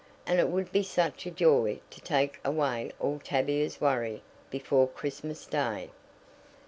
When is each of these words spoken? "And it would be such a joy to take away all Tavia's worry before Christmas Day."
"And 0.25 0.39
it 0.39 0.49
would 0.49 0.71
be 0.71 0.81
such 0.81 1.27
a 1.27 1.29
joy 1.29 1.79
to 1.91 2.01
take 2.01 2.39
away 2.43 2.91
all 2.99 3.19
Tavia's 3.23 3.79
worry 3.79 4.23
before 4.49 4.87
Christmas 4.87 5.45
Day." 5.45 5.91